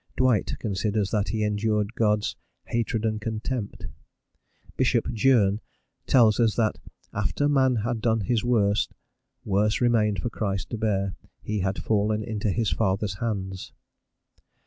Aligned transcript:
Dwight 0.17 0.57
considers 0.57 1.11
that 1.11 1.27
he 1.29 1.43
endured 1.43 1.93
God's 1.93 2.35
"hatred 2.65 3.05
and 3.05 3.21
contempt." 3.21 3.85
Bishop 4.75 5.07
Jeune 5.13 5.61
tells 6.07 6.39
us 6.39 6.55
that 6.55 6.79
"after 7.13 7.47
man 7.47 7.75
had 7.75 8.01
done 8.01 8.21
his 8.21 8.43
worst, 8.43 8.95
worse 9.45 9.79
remained 9.79 10.17
for 10.17 10.31
Christ 10.31 10.71
to 10.71 10.77
bear. 10.79 11.13
He 11.43 11.59
had 11.59 11.83
fallen 11.83 12.23
into 12.23 12.49
his 12.49 12.71
father's 12.71 13.19
hands." 13.19 13.73